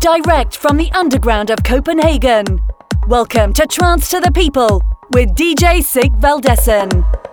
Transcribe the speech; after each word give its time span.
direct 0.00 0.56
from 0.56 0.76
the 0.76 0.90
underground 0.92 1.50
of 1.50 1.62
Copenhagen. 1.64 2.60
Welcome 3.08 3.52
to 3.54 3.66
Trance 3.66 4.08
to 4.10 4.20
the 4.20 4.30
People 4.30 4.82
with 5.12 5.30
DJ 5.34 5.82
Sig 5.82 6.12
Valdesen. 6.12 7.27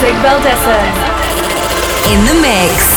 Sig 0.00 0.14
Valdessen. 0.22 0.84
In 2.12 2.24
the 2.26 2.34
mix. 2.42 2.95